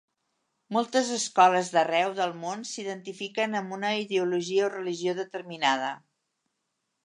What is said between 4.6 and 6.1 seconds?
o religió determinada.